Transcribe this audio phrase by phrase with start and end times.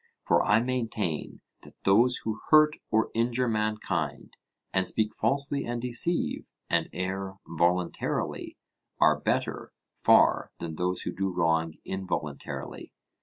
[0.25, 4.35] For I maintain that those who hurt or injure mankind,
[4.73, 8.57] and speak falsely and deceive, and err voluntarily,
[8.99, 12.91] are better far than those who do wrong involuntarily.